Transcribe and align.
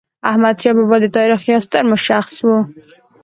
احمدشاه 0.29 0.73
بابا 0.77 0.97
د 1.01 1.05
تاریخ 1.17 1.41
یو 1.51 1.61
ستر 1.67 1.83
شخص 2.07 2.33
و. 2.45 2.47